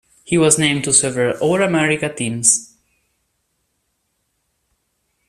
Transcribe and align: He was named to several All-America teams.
He 0.23 0.35
was 0.35 0.57
named 0.57 0.83
to 0.85 0.93
several 0.93 1.37
All-America 1.37 2.11
teams. 2.11 2.75